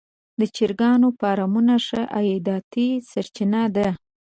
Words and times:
د 0.39 0.41
چرګانو 0.55 1.07
فارمونه 1.19 1.73
ښه 1.85 2.01
عایداتي 2.17 2.87
سرچینه 3.11 3.63
ده. 3.75 3.89